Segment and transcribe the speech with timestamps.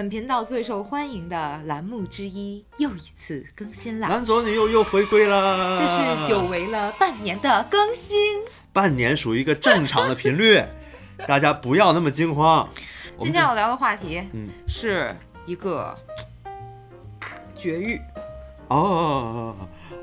[0.00, 4.08] 本频道最受欢迎的栏目之一又一次更新啦！
[4.08, 8.18] 男左女右又回归了，这是久违了半年的更新。
[8.72, 10.58] 半年属于一个正常的频率，
[11.28, 12.66] 大家不要那么惊慌。
[13.18, 15.94] 今天要聊的话题，嗯，是一个
[17.54, 18.00] 绝育。
[18.68, 19.54] 哦，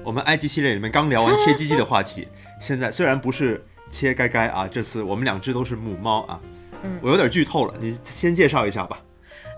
[0.04, 2.28] 我们埃及系列里面刚聊完切鸡鸡的话题，
[2.62, 6.40] 现在虽然不是切该该啊，这次我们两只都是母猫啊。
[6.84, 9.00] 嗯，我有点剧透了，你先介绍一下吧。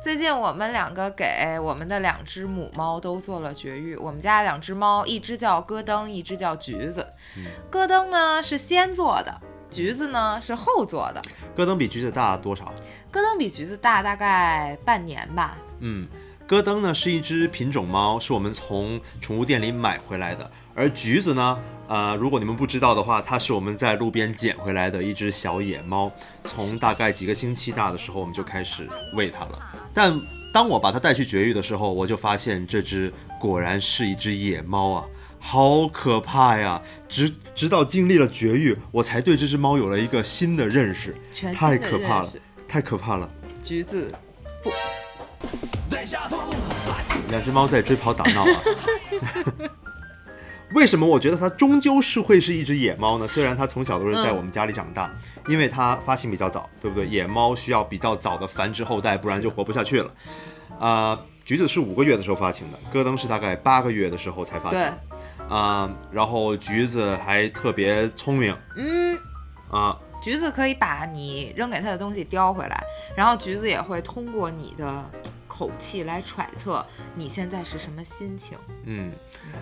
[0.02, 3.98] 最近我们两个给我们的两只母猫都做了绝育。
[3.98, 7.06] 我们家两只猫，一只叫戈登，一只叫橘子。
[7.70, 11.22] 戈登呢是先做的，橘子呢是后做的。
[11.54, 12.74] 戈登比橘子大多少？
[13.12, 15.58] 戈登比橘子大大概半年吧。
[15.80, 16.08] 嗯，
[16.48, 20.50] 戈登呢是一只品种猫，是我们从宠物店里买回来的。
[20.74, 21.60] 而橘子呢？
[21.90, 26.10] 呃，如果你们不知道的话，它是我们在路边捡回来的一只小野猫。
[26.44, 29.60] 从大概几个星期大的时候，我们就开始喂它了。
[29.94, 30.14] 但
[30.54, 35.06] 当我把它带去绝育的时候，我就发现这只果然是一只野猫啊，
[35.40, 36.82] 好可怕呀！
[37.08, 41.16] 直直到经历了绝育，我才对这只猫有了一个新的认识。
[41.54, 42.30] 太可怕了，
[42.68, 43.30] 太可怕了！
[43.64, 44.12] 橘子，
[44.64, 44.72] 不，
[47.30, 48.62] 两只猫在追跑打闹啊。
[50.74, 53.28] 为什么我觉得它终究是会是一只野猫呢？
[53.28, 55.12] 虽然它从小都是在我们家里长大，
[55.48, 57.08] 因为它发情比较早，对不对？
[57.08, 60.12] 野猫需要比较早的繁殖后代，不然就活不下去了。
[60.80, 64.80] 啊，橘子是五个月的时候发情的，戈登是大概八个月的时候才发情。
[65.50, 68.56] 啊，然后橘子还特别聪明。
[68.76, 69.18] 嗯。
[69.72, 72.84] 啊，橘子可以把你扔给它的东西叼回来，
[73.16, 75.04] 然后橘子也会通过你的。
[75.60, 78.58] 口气来揣测你现在是什么心情。
[78.86, 79.12] 嗯，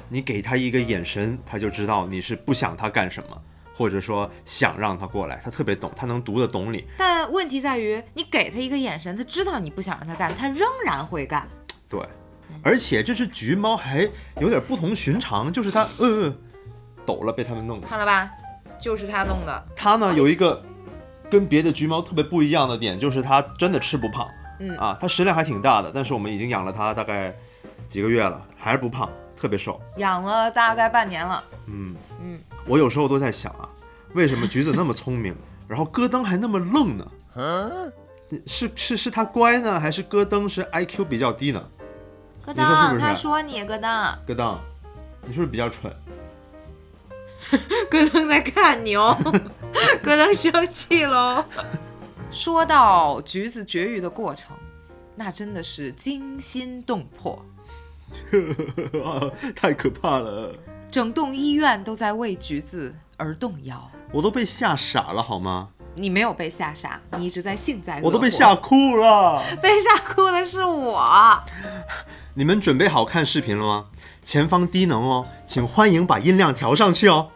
[0.08, 3.42] 你给他一个眼神，他就知道你是不想他干什么，
[3.74, 5.42] 或者说想让他过来。
[5.44, 6.86] 他特别懂，他能读得懂你。
[7.00, 11.48] 但问题在于，你给他一个眼神，他知道你不想让他干，他仍然会干。
[11.90, 12.00] 对，
[12.62, 14.08] 而且这只橘猫还
[14.40, 16.32] 有点不同寻常，就是它呃
[17.08, 17.88] 抖了，被他们弄的。
[17.88, 18.30] 看了吧，
[18.80, 19.68] 就是他弄的。
[19.76, 20.64] 它呢有一个
[21.28, 24.30] 跟别的橘猫特别不一样的点，就是它真的吃不胖。
[24.60, 27.36] 嗯啊，它食量还挺大的，但是我们已经养了它大概
[27.88, 29.82] 几个月了，还是不胖，特别瘦。
[29.98, 31.44] 养了大概半年了。
[31.68, 33.70] 嗯嗯，我有时候都在想啊，
[34.14, 35.36] 为什么橘子那么聪明，
[35.68, 37.08] 然后戈登还那么愣呢？
[38.46, 41.64] 是是是他乖呢，还是戈登是 IQ 比较低呢？
[42.46, 42.66] 戈登，
[43.00, 44.60] 他说你戈登，戈登，
[45.26, 45.94] 你是不是比较蠢？
[47.90, 49.16] 戈登在看你哦，
[50.04, 51.46] 戈登生气喽。
[52.32, 54.56] 说到橘子绝育的过程，
[55.16, 57.44] 那真的是惊心动魄，
[59.56, 60.54] 太可怕了！
[60.92, 65.70] 整栋医院都在为橘子而动摇，我都被吓傻了，好吗？
[65.96, 68.08] 你没有被吓傻，你一直在幸灾乐祸。
[68.08, 71.44] 我都被吓哭了， 被吓哭的是我。
[72.36, 73.88] 你们准备好看视频了吗？
[74.22, 77.30] 前方低能哦，请欢迎把音量调上去哦。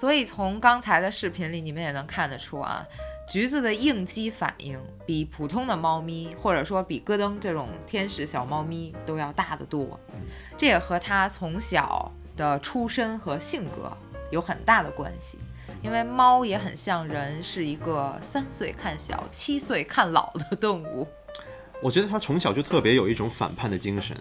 [0.00, 2.82] 所以从刚才的视频里，你们也能看得出啊，
[3.28, 10.00] 橘子的应激反应比普通的猫咪，或者说比戈登这种天使小猫咪都要大得多。
[10.56, 13.94] 这也和它从小的出身和性格
[14.30, 15.36] 有很大的关系。
[15.82, 21.06] 因为猫也很像人，是一个三岁看小、七岁看老的动物。
[21.82, 24.16] 我觉得它从小就特别有一种反叛的精神。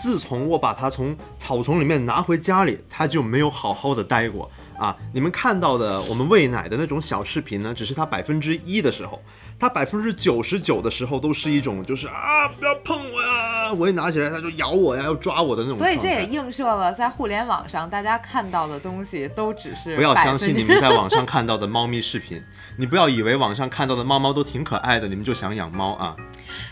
[0.00, 4.50] 自从我把它从草丛里面拿回家里，它就没有好好的待过。
[4.80, 9.20] 啊，你们看到的我们喂奶的那种小视频呢，只是它百分之一的时候，
[9.58, 15.76] 它百分之九十九的时候都是一种就是啊，不要碰我呀，我一拿起来它就咬我呀，要抓我的那种。
[15.76, 22.42] 所以这也映射了在互联网上大家看到的东西都只是不要相信你们在网上看到的猫咪视频，
[22.78, 26.16] 你不要以为网上看到的猫猫都挺可爱的，你们就想养猫啊。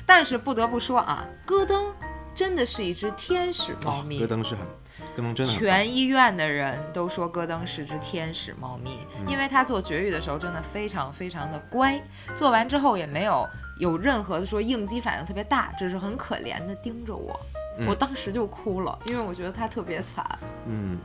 [0.06, 1.92] 但是不得不说啊，戈登
[2.34, 4.18] 真的是一只天使猫咪。
[4.18, 4.66] 戈登是很。
[5.46, 12.00] 全医院的人都说戈登是只天使猫咪，因为它做绝育的时候真的非常非常的乖，
[12.36, 13.44] 做完之后也没有
[13.80, 17.38] 有任何的说应激反应特别大，只是很可怜的盯着我，
[17.86, 20.38] 我当时就哭了，因为我觉得它特别惨。
[20.66, 20.98] 嗯，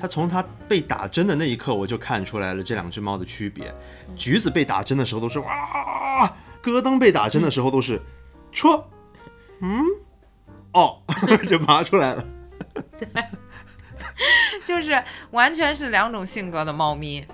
[0.00, 3.74] 它从它被打针的那一刻我就看出来了这两只猫的区别，
[4.14, 8.00] 橘子被打针的时候都是哇，戈登被打针的时候都是
[8.52, 8.88] 戳，
[9.60, 9.80] 嗯，
[10.72, 11.02] 哦，
[11.48, 12.24] 就拔出来了。
[12.98, 13.08] 对。
[14.64, 17.24] 就是完全是两种性格的猫咪，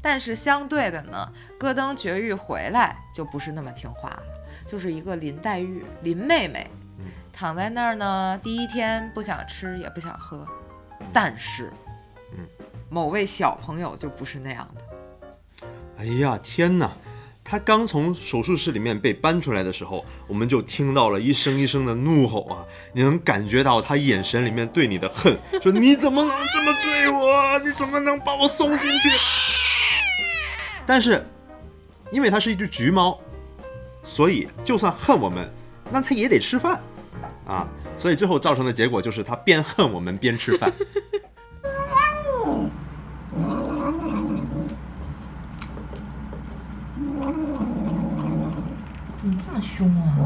[0.00, 4.22] 但是相对的呢，戈登绝育回来就不是那么听话了，
[4.66, 6.70] 就是一个林黛玉林妹妹，
[7.32, 10.46] 躺在那儿呢，第一天不想吃也不想喝，
[11.12, 11.70] 但是，
[12.32, 12.46] 嗯，
[12.88, 15.66] 某位小朋友就不是那样的。
[15.98, 16.92] 哎呀，天哪！
[17.50, 22.62] 他刚从手术室里面被搬出来的时候，我们就听到了一声一声的怒吼啊！
[22.92, 27.58] 你能感觉到他眼神里面对你的恨， 说你怎么能这么对我？
[27.60, 29.08] 你怎么能把我送进去？
[30.84, 31.24] 但是，
[32.10, 33.18] 因为它是一只橘猫，
[34.02, 35.50] 所以就算恨我们，
[35.90, 36.78] 那它也得吃饭
[37.46, 37.66] 啊！
[37.96, 40.70] 所以最后造成的结果就是它边恨我们边吃饭。
[49.20, 50.10] 你这么凶啊！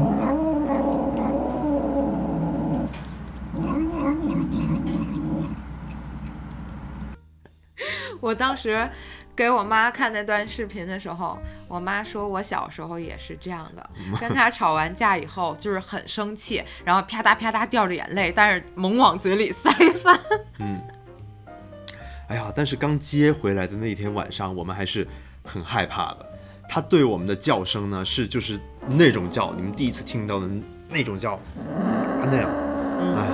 [8.19, 8.89] 我当时
[9.35, 13.87] 给我妈看那段视频的时候，我妈说我小时候也是这样的，
[14.19, 19.69] 跟他吵完架以后就是很生气，然后啪嗒啪嗒掉着眼泪，但是猛往嘴里塞
[20.01, 20.19] 饭。
[20.57, 20.81] 嗯，
[22.27, 25.07] 哎呀，但是刚接回来的那天晚上，我们还是
[25.43, 26.27] 很害怕的。
[26.67, 30.47] 他对我们的叫声呢，是就是那种叫，你们第一次听到的
[30.89, 31.39] 那种叫，
[32.21, 32.49] 那样，
[33.17, 33.27] 哎，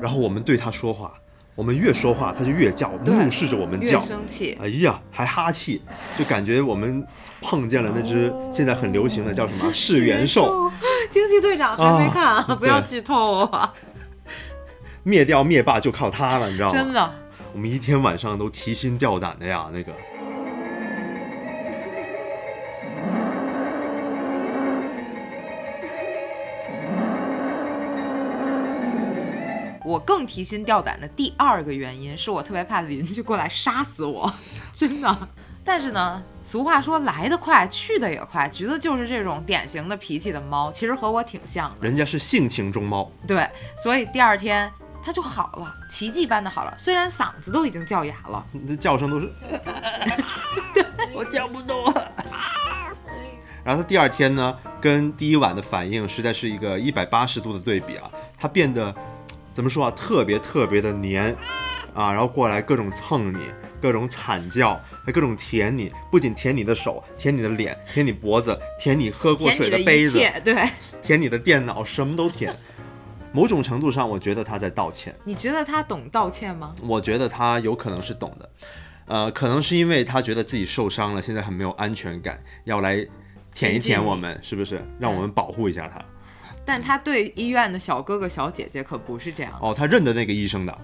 [0.00, 1.12] 然后我们对他说话，
[1.54, 5.80] 我们越说话他就越叫，怒视着我们叫，越生气，哎呀，还哈气，
[6.18, 7.04] 就感觉我们
[7.40, 10.70] 碰见了那只现在很流行的叫什么 噬元兽，
[11.10, 12.86] 惊奇 队长还没看啊，啊 不要对。
[12.86, 13.72] 剧透啊！
[15.02, 16.78] 灭掉灭霸就靠他了，你知道吗？
[16.78, 17.12] 真的，
[17.52, 19.92] 我们一天晚上都提心吊胆的呀，那个。
[29.86, 34.32] 我更提心吊胆的第二个原因是我特别怕邻居过来杀死我，
[34.74, 35.28] 真的。
[35.64, 41.76] 但是呢，俗话说来得快，去得也快，橘子就是这种典型的脾气的猫，其实和我挺像的。
[41.86, 43.48] 人家是性情中猫，对，
[43.80, 44.70] 所以第二天
[45.02, 48.44] 它就好了，奇迹般的好了，虽然嗓子都已经叫哑了。
[48.66, 49.32] 这叫声都是，
[51.14, 52.12] 我叫不动了。
[53.64, 58.08] 然后它第二天呢，跟第一晚的反应实在是一个一百八十度的对比啊，
[58.38, 58.94] 它变得
[59.56, 61.34] 怎么说啊，特别特别的黏
[61.94, 63.38] 啊，然后过来各种蹭你，
[63.80, 70.54] 各种惨叫，还各种舔你，不仅舔你的手，舔你的脸，舔你脖子，舔你喝过水的杯子，对，
[71.00, 72.54] 舔你的电脑，什么都舔。
[73.32, 75.14] 某种程度上，我觉得他在道歉。
[75.24, 76.74] 你觉得他懂道歉吗？
[76.82, 78.50] 我觉得他有可能是懂的，
[79.06, 83.02] 呃，可能是因为他觉得自己受伤了，现在很没有安全感，要来
[83.54, 84.84] 舔一舔我们，是不是？
[84.98, 85.98] 让我们保护一下他。
[86.66, 90.78] 但他对医院的小哥哥小姐姐可不是这样的，哦，他认得那个医生的，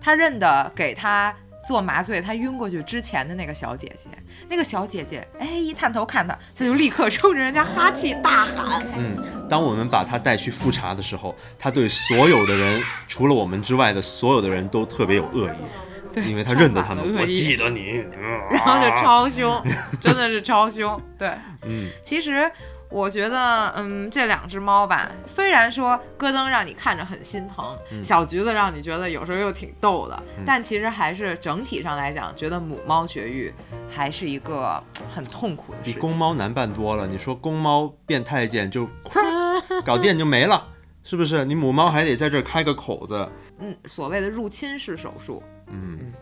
[0.00, 1.34] 他认得给他
[1.66, 4.08] 做麻醉，他晕过去之前的那个小姐姐，
[4.48, 9.16] 那个小姐姐，哎，一探头看他，他就立刻冲着人家哈气大喊，嗯，
[9.48, 19.60] 当我们把他带去复查的时候，他对所有的人，除了我们之外的所有的人都特别有恶意，对，因为他认得他们，我记得你，嗯 然后就超凶，
[20.00, 21.00] 真的是超凶。
[21.18, 21.32] 对，
[21.62, 22.48] 嗯，其实
[22.90, 33.52] 我觉得，嗯，这两只猫吧，虽然说戈登让你看着很心疼，嗯小橘子让你觉得有时候又挺逗的，但其实还是整体上来讲，觉得母猫绝育
[33.88, 34.82] 还是一个
[35.12, 35.94] 很痛苦的事情。
[35.94, 37.06] 比公猫难办多了。
[37.06, 38.88] 你说公猫变太监就
[39.84, 40.68] 搞电就没了，
[41.02, 41.44] 是不是？
[41.44, 43.28] 你母猫还得在这儿开个口子。
[43.58, 46.12] 嗯，所谓的入侵式手术，嗯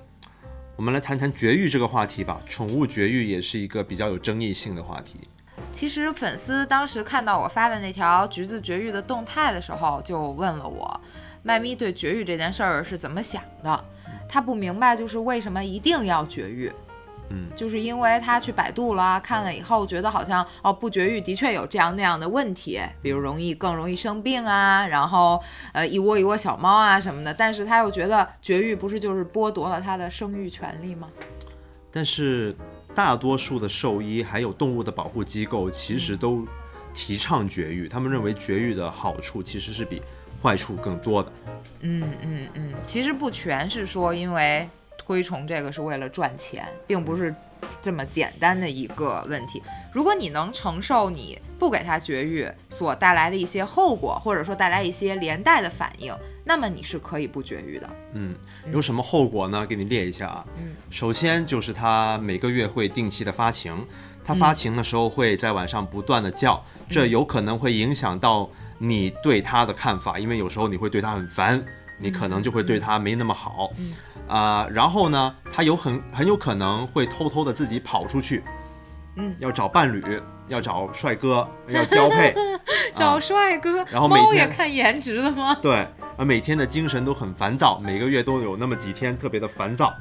[0.74, 2.40] 我们来谈谈绝育这个话题吧。
[2.46, 5.20] 宠物绝育也是一个比较有争议性的话题。
[5.72, 11.00] 其实粉丝当时看到我发的那条橘子绝育的动态的时候，就问了我，
[11.42, 13.84] 麦咪对绝育这件事儿是怎么想的？
[14.28, 16.72] 他不明白就是为什么一定要绝育。
[17.34, 25.42] 嗯，就是因为他去百度了，看了以后觉得好像哦，不绝育的确有这样那样的问题，比如容易更容易生病啊，然后
[25.72, 31.08] 呃一窝一窝小猫啊什么的，但是他又觉得绝育不是就是剥夺了他的生育权利吗？
[31.90, 32.54] 但是
[32.94, 36.46] 大多数的兽医还有动物的保护机构其实都
[36.94, 40.02] 提倡绝育，他们认为绝育的好处其实是比
[40.42, 41.32] 坏处更多的。
[41.80, 44.68] 嗯嗯嗯，其实不全是说因为
[44.98, 47.34] 推崇这个是为了赚钱，并不是
[47.80, 49.62] 这么简单的一个问题。
[49.90, 56.14] 如果你能承受你不给它绝育所带来的一些后果，或者说带来一些连带的反应，
[56.52, 57.88] 那么你是可以不绝育的。
[58.12, 58.34] 嗯，
[58.70, 59.64] 有什么后果呢？
[59.64, 60.44] 给你列一下啊。
[60.58, 63.74] 嗯，首先就是它每个月会定期的发情，
[64.22, 71.64] 它发情的时候会在晚上不断的叫，这有可能会影响到你对它的看法，因为有时候你会对它很烦，
[71.96, 73.70] 你可能就会对它没那么好。
[73.78, 73.94] 嗯
[74.28, 78.44] 啊、然后呢，它有很很有可能会偷偷的自己跑出去，
[79.16, 82.34] 嗯，要找伴侣，要找帅哥，要交配，
[82.94, 85.56] 找帅哥，然后猫也看颜值的吗？
[85.60, 89.92] 对，啊，每天的精神都很烦躁，每个月都有那么几天特别的烦躁，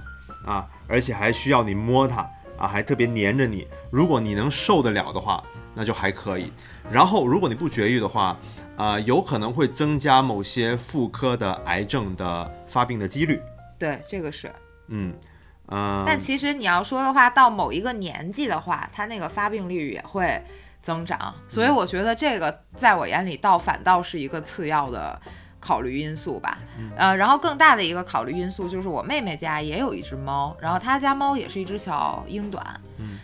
[0.45, 2.21] 啊，而且还需要你摸它，
[2.57, 3.67] 啊，还特别黏着你。
[3.91, 5.43] 如果你能受得了的话，
[5.73, 6.51] 那就还可以。
[6.91, 8.37] 然后，如果你不绝育的话，
[8.75, 13.39] 啊、有可能会增加某些妇科的癌症的发病的几率。
[13.77, 14.51] 对，这个是。
[14.87, 15.13] 嗯，
[15.67, 20.41] 嗯、但其实你要说的话，到某一个年纪的话，它那个发病率也会
[20.81, 21.33] 增长。
[21.47, 25.19] 所以我觉得这个在我眼里倒反倒是一个次要的
[25.59, 26.57] 考虑因素吧。
[26.97, 32.65] 呃，然后更大的一个考虑因素就是我妹妹家也有一只猫，然后她家猫也是一只小英短。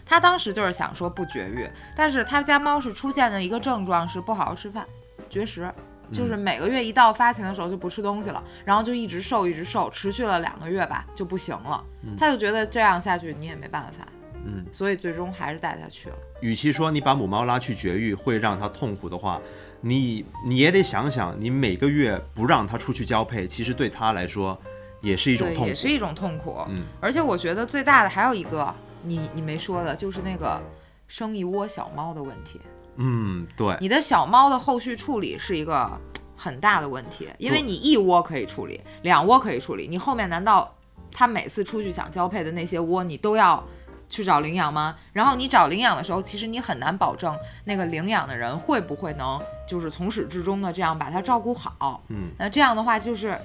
[0.06, 4.86] 她当时就是想说不绝育，但是她家猫是出现的一个症状是不好好吃饭，
[5.30, 5.72] 绝食。
[6.14, 11.84] 就是每个月一到发情的时候就不吃东西了，然后就一直瘦一直瘦，持续了两个月吧就不行了。
[12.18, 14.08] 她就觉得这样下去你也没办法，
[14.48, 16.16] 嗯，所以最终还是带它去了。
[16.40, 19.42] 与其说你把母猫拉去绝育会让它痛苦的话，
[19.82, 24.58] 你你也得想想，你每个月不让它出去交配，其实对它来说
[25.02, 25.68] 也是一种，痛苦。
[25.68, 26.58] 也是一种痛苦。
[26.70, 28.74] 嗯，而且我觉得最大的还有一个，
[29.04, 30.62] 你你没说的，就是那个
[31.08, 32.62] 生一窝小猫的问题。
[32.96, 35.92] 嗯，对，你的小猫的后续处理是一个
[36.36, 40.76] 很大的问题，因为你一窝可以处理，两窝可以处理，你后面难道
[41.12, 43.64] 它每次出去想交配的那些窝，你都要
[44.10, 44.96] 去找领养吗？
[45.14, 47.36] 然后你找领养的时候，其实你很难保证
[47.66, 52.04] 那个领养的人会不会能就是从始至终的这样把它照顾好。
[52.10, 53.38] 嗯，那这样的话，就是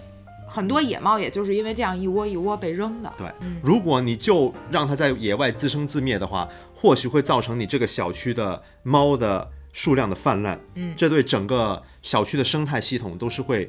[0.49, 3.13] 很多野猫也就是因为这样一窝一窝被扔的。
[3.17, 13.69] 对嗯，如果你就让它在野外自生自灭的话，或许会造成你这个小区的猫的数量的泛滥，嗯这对整个小区的生态系统都是会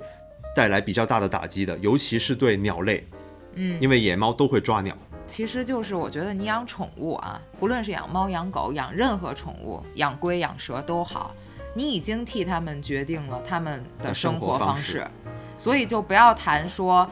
[0.56, 3.08] 带来比较大的打击的，尤其是对鸟类，
[3.56, 4.96] 嗯，因为野猫都会抓鸟。
[5.26, 11.34] 其实就是我觉得你养宠物啊，不论是养猫、养狗、养任何宠物，养龟、养蛇都好，
[11.74, 15.12] 你已经替他们决定了他们的的生生活方式方式，
[15.58, 17.10] 所以就不要谈说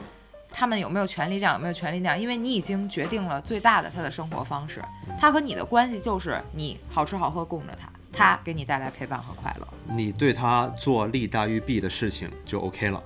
[0.50, 4.82] 他们有没有权利这样，有没有权利那样，因为你已经决定了最大的他的生活方式，
[5.18, 9.66] 他和你的关系就是你好吃好喝供着他，它给你带来陪伴和快乐。
[9.94, 13.02] 你对它做利大于弊的事情就 OK 了。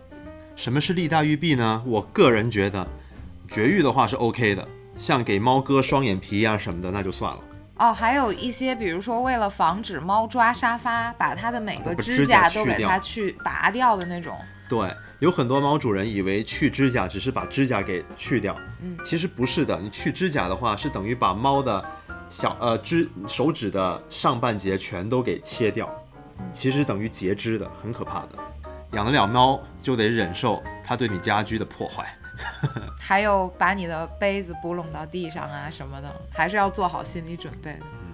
[0.57, 1.83] 什么是利大于弊呢？
[1.87, 2.87] 我个人觉得，
[3.49, 7.41] 绝育的话是 OK 的，像给猫割双眼皮啊什么的，那就算了。
[7.79, 14.35] 哦，还有一些，比如说为了防止猫抓沙发，把它的每个指甲甲都给它去拔掉的那种。
[14.69, 19.79] 对，有很多猫主人以为去指甲只是把指甲给去掉，嗯其实不是的。
[19.79, 21.85] 你去指甲的话，是等于把猫的
[22.31, 25.89] 小呃指手指的上半截全都给切掉，
[26.53, 28.39] 其实等于截肢的，很可怕的。
[28.93, 32.17] 养得了猫，就得忍受它对你家居的破坏。
[32.99, 37.81] 还有把你的杯子拨弄到地上啊什么的，还是要做好心理准备的。
[37.81, 38.07] 嗯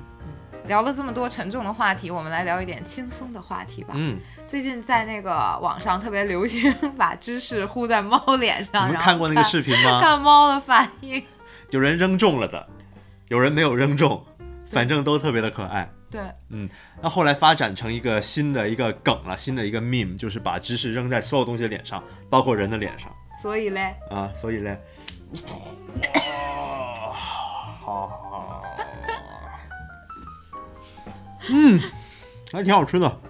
[0.68, 3.94] 聊了这么多沉重的话题，我们来聊一点轻松的话题吧。
[3.96, 9.98] 嗯，最近在那个网上特别流行把芝士糊在猫脸上，你们看过那个视频吗？
[10.00, 11.20] 看猫的反应。
[11.70, 12.64] 有人扔中了的，
[13.26, 14.24] 有人没有扔中，
[14.70, 15.90] 反正都特别的可爱。
[16.08, 16.70] 对，嗯
[17.02, 22.00] 那后来发展成一个新的一个梗了，新的一个 meme，就是把芝士扔在所有东西的脸上，
[22.30, 23.12] 包括人的脸上
[23.42, 24.30] 所以嘞，啊。
[24.36, 24.78] 所以嘞，
[27.80, 28.62] 好好，
[31.50, 31.80] 嗯，
[32.52, 33.20] 还挺好吃的。